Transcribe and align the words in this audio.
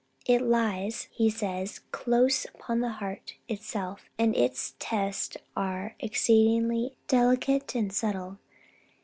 It 0.25 0.41
lies," 0.41 1.07
he 1.11 1.29
says, 1.29 1.81
"close 1.91 2.45
upon 2.45 2.79
the 2.79 2.89
heart 2.93 3.35
itself, 3.47 4.09
and 4.17 4.35
its 4.35 4.73
tests 4.79 5.37
are 5.55 5.93
exceedingly 5.99 6.95
delicate 7.07 7.75
and 7.75 7.93
subtle. 7.93 8.39